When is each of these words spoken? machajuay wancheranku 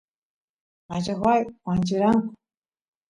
machajuay 0.87 1.41
wancheranku 1.65 2.29